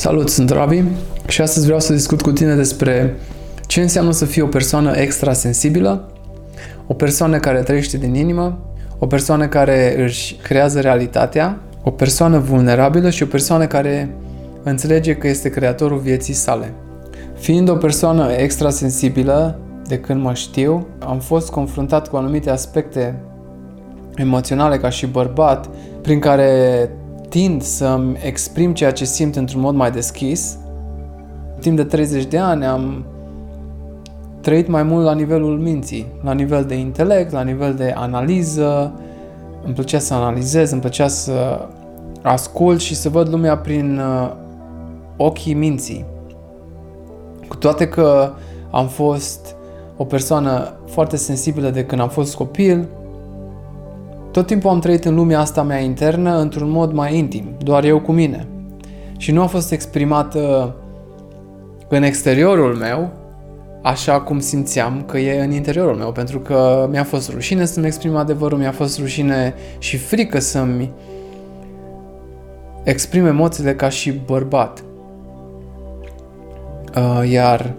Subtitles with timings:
[0.00, 0.82] Salut, sunt Ravi
[1.28, 3.16] și astăzi vreau să discut cu tine despre
[3.66, 6.12] ce înseamnă să fii o persoană extrasensibilă,
[6.86, 8.58] o persoană care trăiește din inimă,
[8.98, 14.14] o persoană care își creează realitatea, o persoană vulnerabilă și o persoană care
[14.62, 16.72] înțelege că este creatorul vieții sale.
[17.38, 23.14] Fiind o persoană extrasensibilă, de când mă știu, am fost confruntat cu anumite aspecte
[24.14, 25.68] emoționale ca și bărbat,
[26.02, 26.90] prin care
[27.30, 30.56] tind să-mi exprim ceea ce simt într-un mod mai deschis.
[31.60, 33.04] Timp de 30 de ani am
[34.40, 38.92] trăit mai mult la nivelul minții, la nivel de intelect, la nivel de analiză.
[39.64, 41.68] Îmi plăcea să analizez, îmi plăcea să
[42.22, 44.30] ascult și să văd lumea prin uh,
[45.16, 46.04] ochii minții.
[47.48, 48.32] Cu toate că
[48.70, 49.54] am fost
[49.96, 52.88] o persoană foarte sensibilă de când am fost copil,
[54.30, 58.00] tot timpul am trăit în lumea asta mea internă într-un mod mai intim, doar eu
[58.00, 58.46] cu mine.
[59.16, 60.74] Și nu a fost exprimată
[61.88, 63.10] în exteriorul meu
[63.82, 68.16] așa cum simțeam că e în interiorul meu, pentru că mi-a fost rușine să-mi exprim
[68.16, 70.92] adevărul, mi-a fost rușine și frică să-mi
[72.82, 74.84] exprim emoțiile ca și bărbat.
[76.96, 77.72] Uh, iar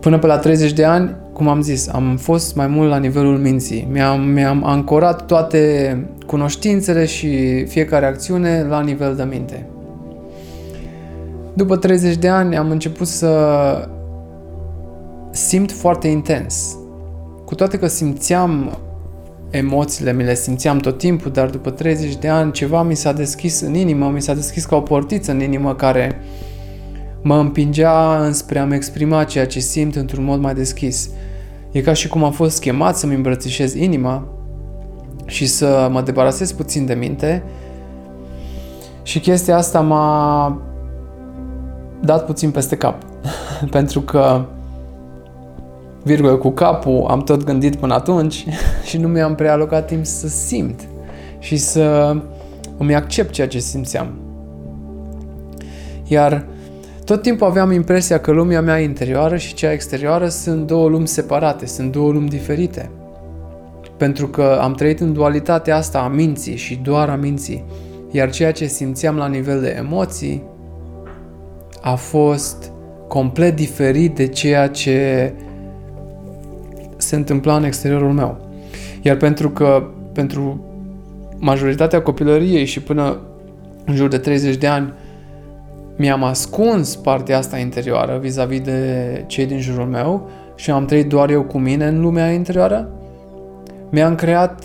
[0.00, 3.38] până pe la 30 de ani cum am zis, am fost mai mult la nivelul
[3.38, 3.88] minții.
[3.90, 9.66] Mi-am, mi-am ancorat toate cunoștințele și fiecare acțiune la nivel de minte.
[11.54, 13.88] După 30 de ani am început să
[15.30, 16.76] simt foarte intens.
[17.44, 18.78] Cu toate că simțeam
[19.50, 23.60] emoțiile, mi le simțeam tot timpul, dar după 30 de ani ceva mi s-a deschis
[23.60, 26.20] în inimă, mi s-a deschis ca o portiță în inimă care
[27.22, 31.10] mă împingea înspre a-mi exprima ceea ce simt într-un mod mai deschis.
[31.76, 34.28] E ca și cum am fost chemat să-mi îmbrățișez inima
[35.26, 37.42] și să mă debarasez puțin de minte
[39.02, 40.60] și chestia asta m-a
[42.00, 43.02] dat puțin peste cap.
[43.70, 44.44] Pentru că
[46.02, 48.46] virgulă cu capul am tot gândit până atunci
[48.88, 50.80] și nu mi-am prea alocat timp să simt
[51.38, 52.16] și să
[52.76, 54.18] îmi accept ceea ce simțeam.
[56.04, 56.46] Iar
[57.06, 61.66] tot timpul aveam impresia că lumea mea interioară și cea exterioară sunt două lumi separate,
[61.66, 62.90] sunt două lumi diferite.
[63.96, 67.64] Pentru că am trăit în dualitatea asta a minții și doar a minții,
[68.10, 70.42] iar ceea ce simțeam la nivel de emoții
[71.80, 72.70] a fost
[73.08, 75.32] complet diferit de ceea ce
[76.96, 78.48] se întâmpla în exteriorul meu.
[79.02, 80.64] Iar pentru că pentru
[81.38, 83.20] majoritatea copilăriei și până
[83.84, 84.92] în jur de 30 de ani
[85.96, 91.30] mi-am ascuns partea asta interioară vis-a-vis de cei din jurul meu și am trăit doar
[91.30, 92.88] eu cu mine în lumea interioară,
[93.90, 94.62] mi-am creat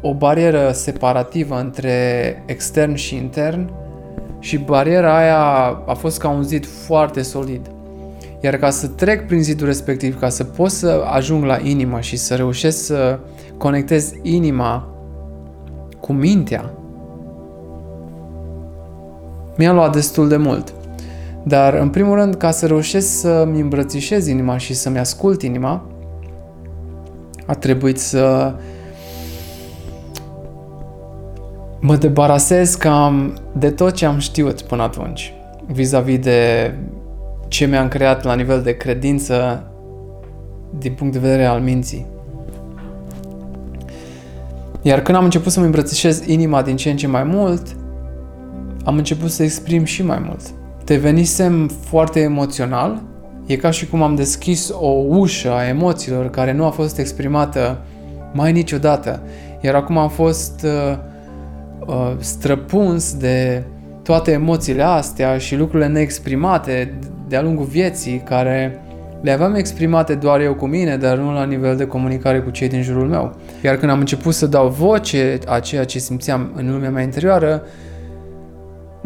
[0.00, 3.70] o barieră separativă între extern și intern
[4.38, 5.38] și bariera aia
[5.86, 7.70] a fost ca un zid foarte solid.
[8.40, 12.16] Iar ca să trec prin zidul respectiv, ca să pot să ajung la inimă și
[12.16, 13.18] să reușesc să
[13.56, 14.88] conectez inima
[16.00, 16.70] cu mintea,
[19.56, 20.74] mi-a luat destul de mult.
[21.42, 25.82] Dar, în primul rând, ca să reușesc să-mi îmbrățișez inima și să-mi ascult inima,
[27.46, 28.54] a trebuit să
[31.80, 35.32] mă debarasez cam de tot ce am știut până atunci,
[35.66, 36.74] vis-a-vis de
[37.48, 39.66] ce mi-am creat la nivel de credință
[40.78, 42.06] din punct de vedere al minții.
[44.82, 47.76] Iar când am început să-mi îmbrățișez inima din ce în ce mai mult,
[48.86, 50.40] am început să exprim și mai mult.
[50.84, 53.02] Devenisem foarte emoțional,
[53.46, 57.78] e ca și cum am deschis o ușă a emoțiilor care nu a fost exprimată
[58.32, 59.22] mai niciodată,
[59.60, 60.98] iar acum am fost uh,
[61.86, 63.62] uh, străpuns de
[64.02, 66.98] toate emoțiile astea și lucrurile neexprimate
[67.28, 68.80] de-a lungul vieții care
[69.20, 72.68] le aveam exprimate doar eu cu mine, dar nu la nivel de comunicare cu cei
[72.68, 73.36] din jurul meu.
[73.64, 77.62] Iar când am început să dau voce a ceea ce simțeam în lumea mea interioară,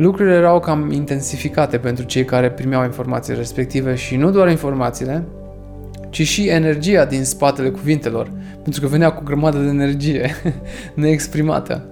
[0.00, 5.25] lucrurile erau cam intensificate pentru cei care primeau informațiile respective și nu doar informațiile,
[6.11, 8.31] ci și energia din spatele cuvintelor,
[8.62, 10.31] pentru că venea cu o grămadă de energie
[10.94, 11.85] neexprimată.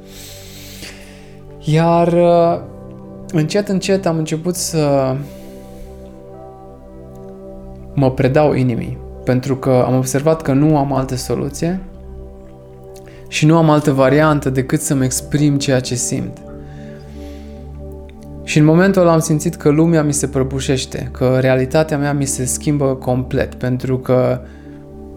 [1.65, 2.61] Iar uh,
[3.33, 5.15] încet, încet am început să
[7.95, 11.81] mă predau inimii, pentru că am observat că nu am altă soluție
[13.29, 16.48] și nu am altă variantă decât să-mi exprim ceea ce simt.
[18.49, 22.25] Și în momentul ăla am simțit că lumea mi se prăbușește, că realitatea mea mi
[22.25, 24.41] se schimbă complet, pentru că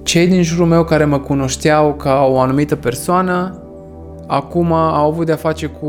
[0.03, 3.61] cei din jurul meu care mă cunoșteau ca o anumită persoană,
[4.27, 5.87] acum au avut de-a face cu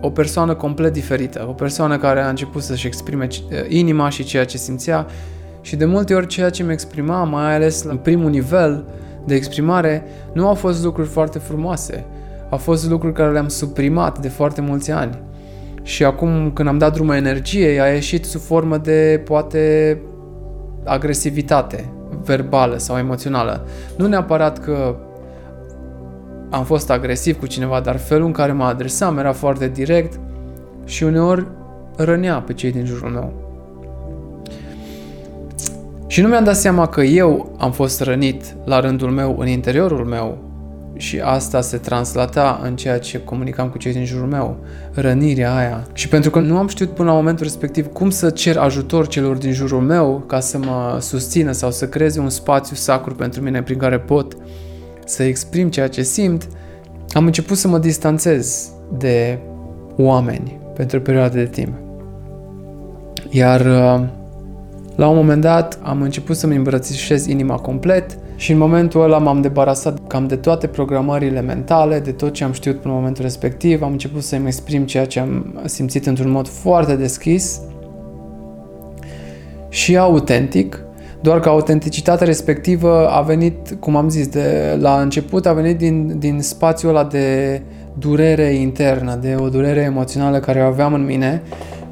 [0.00, 3.26] o persoană complet diferită, o persoană care a început să-și exprime
[3.68, 5.06] inima și ceea ce simțea
[5.60, 8.84] și de multe ori ceea ce mi exprima, mai ales în primul nivel
[9.24, 12.04] de exprimare, nu au fost lucruri foarte frumoase.
[12.50, 15.25] Au fost lucruri care le-am suprimat de foarte mulți ani.
[15.86, 19.98] Și acum când am dat drumul energiei, a ieșit sub formă de poate
[20.84, 21.88] agresivitate
[22.24, 23.66] verbală sau emoțională.
[23.96, 24.96] Nu neapărat că
[26.50, 30.20] am fost agresiv cu cineva, dar felul în care mă adresam era foarte direct
[30.84, 31.46] și uneori
[31.96, 33.32] rănea pe cei din jurul meu.
[36.06, 40.04] Și nu mi-am dat seama că eu am fost rănit la rândul meu în interiorul
[40.04, 40.45] meu
[40.96, 44.56] și asta se translata în ceea ce comunicam cu cei din jurul meu,
[44.92, 45.86] rănirea aia.
[45.92, 49.36] Și pentru că nu am știut până la momentul respectiv cum să cer ajutor celor
[49.36, 53.62] din jurul meu ca să mă susțină sau să creeze un spațiu sacru pentru mine
[53.62, 54.36] prin care pot
[55.04, 56.48] să exprim ceea ce simt,
[57.12, 59.38] am început să mă distanțez de
[59.96, 61.74] oameni pentru o perioadă de timp.
[63.30, 64.06] Iar uh,
[64.96, 69.40] la un moment dat am început să-mi îmbrățișez inima complet și în momentul ăla m-am
[69.40, 73.82] debarasat cam de toate programările mentale, de tot ce am știut până în momentul respectiv,
[73.82, 77.60] am început să-mi exprim ceea ce am simțit într-un mod foarte deschis
[79.68, 80.80] și autentic,
[81.20, 86.18] doar că autenticitatea respectivă a venit, cum am zis, de, la început a venit din,
[86.18, 87.62] din spațiul ăla de
[87.98, 91.42] durere internă, de o durere emoțională care o aveam în mine,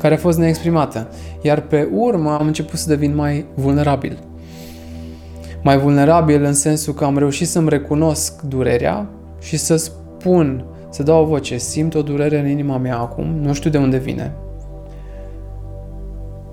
[0.00, 1.08] care a fost neexprimată.
[1.43, 4.19] Iar pe urmă am început să devin mai vulnerabil.
[5.64, 9.06] Mai vulnerabil în sensul că am reușit să-mi recunosc durerea
[9.40, 13.52] și să spun, să dau o voce, simt o durere în inima mea acum, nu
[13.52, 14.34] știu de unde vine.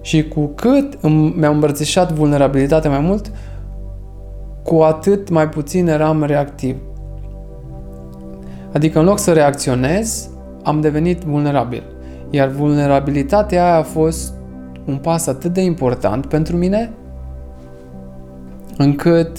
[0.02, 1.02] Și cu cât
[1.36, 3.31] mi-am îmbrățișat vulnerabilitatea mai mult,
[4.63, 6.75] cu atât mai puțin eram reactiv.
[8.74, 10.30] Adică în loc să reacționez,
[10.64, 11.84] am devenit vulnerabil.
[12.30, 14.34] Iar vulnerabilitatea aia a fost
[14.86, 16.92] un pas atât de important pentru mine,
[18.81, 19.38] încât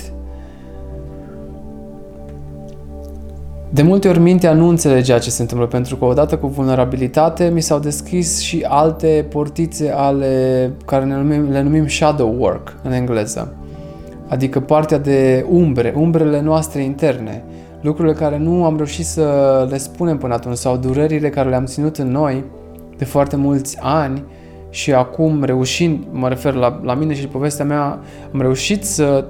[3.70, 7.60] de multe ori mintea nu înțelegea ce se întâmplă, pentru că odată cu vulnerabilitate mi
[7.60, 13.54] s-au deschis și alte portițe ale care ne numim, le numim shadow work în engleză.
[14.28, 17.44] Adică partea de umbre, umbrele noastre interne,
[17.80, 21.96] lucrurile care nu am reușit să le spunem până atunci sau durerile care le-am ținut
[21.96, 22.44] în noi
[22.96, 24.24] de foarte mulți ani
[24.72, 28.00] și acum reușind, mă refer la, la mine și povestea mea,
[28.32, 29.24] am reușit să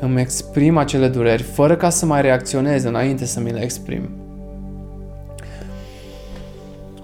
[0.00, 4.08] îmi exprim acele dureri fără ca să mai reacționez înainte să mi le exprim.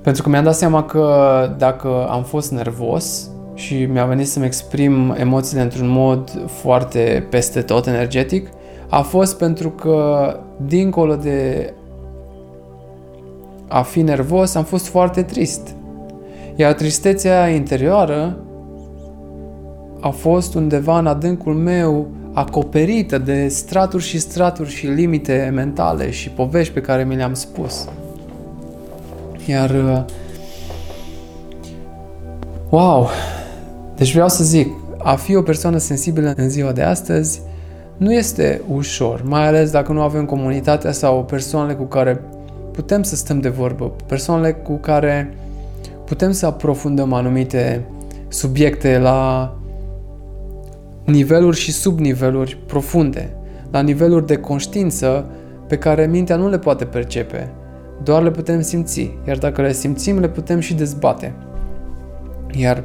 [0.02, 5.14] Pentru că mi-am dat seama că dacă am fost nervos și mi-a venit să-mi exprim
[5.18, 8.48] emoțiile într-un mod foarte peste tot energetic,
[8.88, 10.36] a fost pentru că
[10.66, 11.72] dincolo de
[13.68, 15.76] a fi nervos, am fost foarte trist.
[16.56, 18.36] Iar tristețea interioară
[20.00, 26.30] a fost undeva în adâncul meu acoperită de straturi și straturi și limite mentale și
[26.30, 27.88] povești pe care mi le-am spus.
[29.46, 30.04] Iar uh,
[32.68, 33.08] wow!
[33.96, 34.68] Deci vreau să zic,
[34.98, 37.40] a fi o persoană sensibilă în ziua de astăzi
[37.96, 42.22] nu este ușor, mai ales dacă nu avem comunitatea sau persoanele cu care
[42.72, 45.36] putem să stăm de vorbă, persoanele cu care
[46.12, 47.84] putem să aprofundăm anumite
[48.28, 49.52] subiecte la
[51.04, 53.36] niveluri și subniveluri profunde,
[53.70, 55.26] la niveluri de conștiință
[55.68, 57.50] pe care mintea nu le poate percepe,
[58.02, 61.34] doar le putem simți, iar dacă le simțim, le putem și dezbate.
[62.50, 62.82] Iar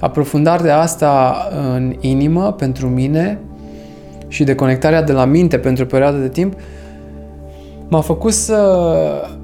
[0.00, 1.36] aprofundarea asta
[1.74, 3.38] în inimă, pentru mine,
[4.26, 6.54] și de conectarea de la minte pentru o perioadă de timp,
[7.88, 9.37] m-a făcut să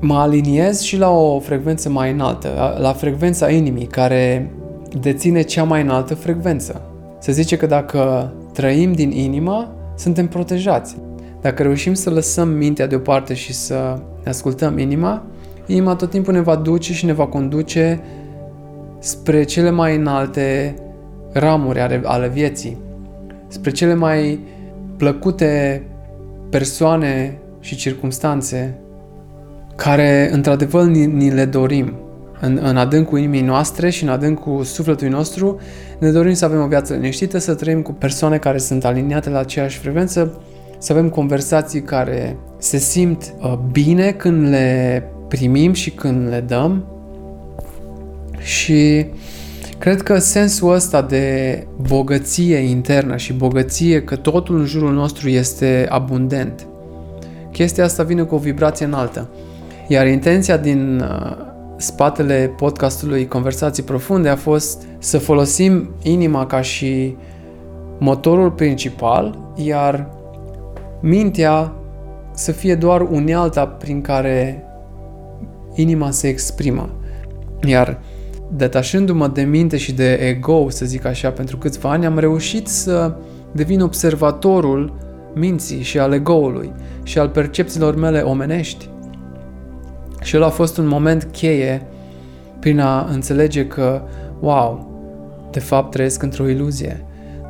[0.00, 4.50] mă aliniez și la o frecvență mai înaltă, la frecvența inimii, care
[5.00, 6.82] deține cea mai înaltă frecvență.
[7.18, 10.96] Se zice că dacă trăim din inimă, suntem protejați.
[11.40, 15.22] Dacă reușim să lăsăm mintea deoparte și să ne ascultăm inima,
[15.66, 18.00] inima tot timpul ne va duce și ne va conduce
[18.98, 20.74] spre cele mai înalte
[21.32, 22.76] ramuri ale, ale vieții,
[23.48, 24.40] spre cele mai
[24.96, 25.82] plăcute
[26.50, 28.78] persoane și circumstanțe
[29.78, 31.94] care într-adevăr ni, ni le dorim.
[32.40, 35.60] În, în adâncul inimii noastre și în adâncul sufletului nostru
[35.98, 39.38] ne dorim să avem o viață liniștită, să trăim cu persoane care sunt aliniate la
[39.38, 40.40] aceeași frecvență,
[40.78, 46.84] să avem conversații care se simt uh, bine când le primim și când le dăm.
[48.38, 49.06] Și
[49.78, 55.86] cred că sensul ăsta de bogăție internă și bogăție că totul în jurul nostru este
[55.88, 56.66] abundent,
[57.52, 59.28] chestia asta vine cu o vibrație înaltă.
[59.90, 61.36] Iar intenția din uh,
[61.76, 67.16] spatele podcastului Conversații Profunde a fost să folosim inima ca și
[67.98, 70.10] motorul principal, iar
[71.00, 71.72] mintea
[72.34, 74.64] să fie doar unealta prin care
[75.74, 76.90] inima se exprimă.
[77.66, 78.00] Iar
[78.56, 83.14] detașându-mă de minte și de ego, să zic așa, pentru câțiva ani, am reușit să
[83.52, 84.92] devin observatorul
[85.34, 88.88] minții și al ego-ului și al percepțiilor mele omenești.
[90.22, 91.82] Și el a fost un moment cheie
[92.60, 94.02] prin a înțelege că,
[94.40, 94.88] wow,
[95.50, 97.04] de fapt trăiesc într-o iluzie,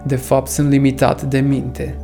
[0.07, 1.95] de fapt sunt limitat de minte.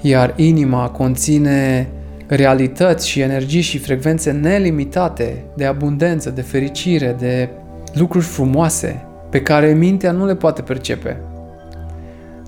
[0.00, 1.88] Iar inima conține
[2.26, 7.48] realități și energii și frecvențe nelimitate de abundență, de fericire, de
[7.92, 11.20] lucruri frumoase pe care mintea nu le poate percepe.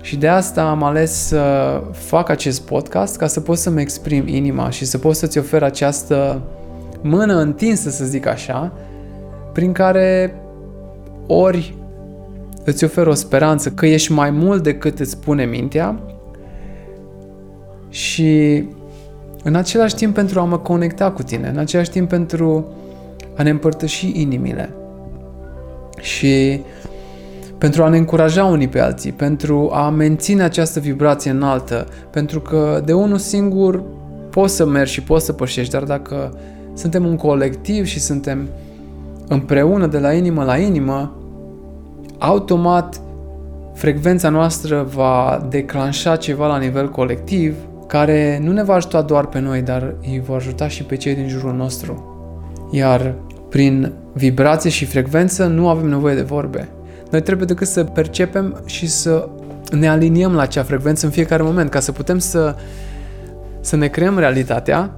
[0.01, 4.69] Și de asta am ales să fac acest podcast ca să pot să-mi exprim inima
[4.69, 6.41] și să pot să-ți ofer această
[7.01, 8.73] mână întinsă, să zic așa,
[9.53, 10.35] prin care
[11.27, 11.77] ori
[12.63, 15.99] îți ofer o speranță că ești mai mult decât îți spune mintea
[17.89, 18.63] și
[19.43, 22.73] în același timp pentru a mă conecta cu tine, în același timp pentru
[23.35, 24.69] a ne împărtăși inimile
[25.99, 26.61] și
[27.57, 32.81] pentru a ne încuraja unii pe alții, pentru a menține această vibrație înaltă, pentru că
[32.85, 33.83] de unul singur
[34.29, 36.37] poți să mergi și poți să pășești, dar dacă
[36.73, 38.47] suntem un colectiv și suntem
[39.27, 41.15] împreună de la inimă la inimă,
[42.17, 43.01] automat
[43.73, 47.55] frecvența noastră va declanșa ceva la nivel colectiv
[47.87, 51.15] care nu ne va ajuta doar pe noi, dar îi va ajuta și pe cei
[51.15, 52.17] din jurul nostru.
[52.71, 53.15] Iar
[53.49, 56.67] prin vibrație și frecvență nu avem nevoie de vorbe.
[57.11, 59.29] Noi trebuie decât să percepem și să
[59.71, 62.55] ne aliniem la acea frecvență în fiecare moment, ca să putem să,
[63.59, 64.91] să ne creăm realitatea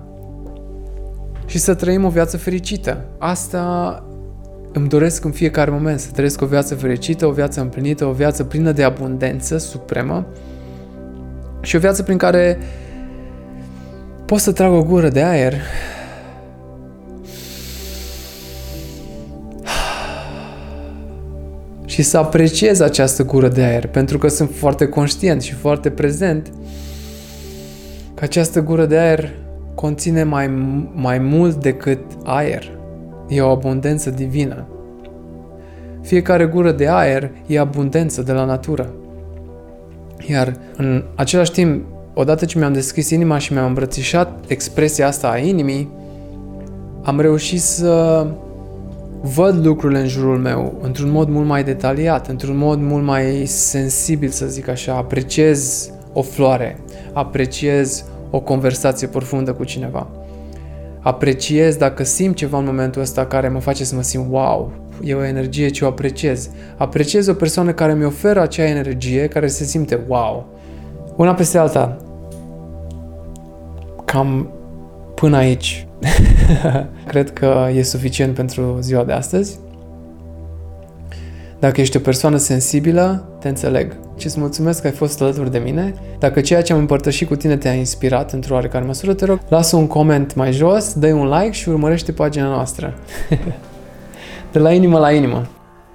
[1.51, 3.05] și să trăim o viață fericită.
[3.17, 4.03] Asta
[4.74, 8.43] îmi doresc în fiecare moment, să trăiesc o viață fericită, o viață împlinită, o viață
[8.43, 10.25] plină de abundență supremă
[11.62, 12.58] și o viață prin care
[14.25, 15.53] pot să trag o gură de aer
[21.86, 26.51] și să apreciez această gură de aer, pentru că sunt foarte conștient și foarte prezent
[28.13, 29.40] că această gură de aer
[29.81, 30.47] conține mai,
[30.93, 32.71] mai mult decât aer.
[33.27, 34.67] E o abundență divină.
[36.01, 38.93] Fiecare gură de aer e abundență de la natură.
[40.27, 45.38] Iar în același timp, odată ce mi-am deschis inima și mi-am îmbrățișat expresia asta a
[45.38, 45.89] inimii,
[47.03, 48.25] am reușit să
[49.21, 54.29] văd lucrurile în jurul meu într-un mod mult mai detaliat, într-un mod mult mai sensibil,
[54.29, 54.95] să zic așa.
[54.95, 56.77] Apreciez o floare,
[57.13, 60.07] apreciez o conversație profundă cu cineva.
[61.00, 64.71] Apreciez dacă simt ceva în momentul ăsta care mă face să mă simt wow,
[65.03, 66.50] e o energie ce o apreciez.
[66.77, 70.47] Apreciez o persoană care mi oferă acea energie care se simte wow.
[71.15, 71.97] Una peste alta.
[74.05, 74.50] Cam
[75.15, 75.88] până aici.
[77.07, 79.59] Cred că e suficient pentru ziua de astăzi.
[81.59, 85.58] Dacă ești o persoană sensibilă, te înțeleg și îți mulțumesc că ai fost alături de
[85.58, 85.94] mine.
[86.20, 89.75] Dacă ceea ce am împărtășit cu tine te-a inspirat într-o oarecare măsură, te rog, lasă
[89.75, 92.94] un coment mai jos, dă un like și urmărește pagina noastră.
[94.51, 95.48] de la inimă la inimă.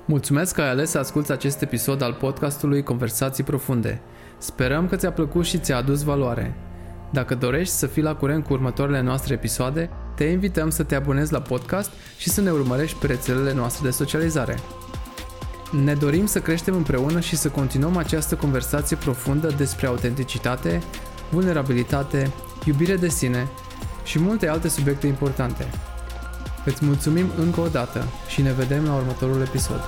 [0.04, 4.00] Mulțumesc că ai ales să asculti acest episod al podcastului Conversații Profunde.
[4.38, 6.54] Sperăm că ți-a plăcut și ți-a adus valoare.
[7.11, 11.33] Dacă dorești să fii la curent cu următoarele noastre episoade, te invităm să te abonezi
[11.33, 14.56] la podcast și să ne urmărești pe rețelele noastre de socializare.
[15.70, 20.82] Ne dorim să creștem împreună și să continuăm această conversație profundă despre autenticitate,
[21.30, 22.30] vulnerabilitate,
[22.64, 23.49] iubire de sine
[24.04, 25.66] și multe alte subiecte importante.
[26.64, 29.80] Îți mulțumim încă o dată și ne vedem la următorul episod.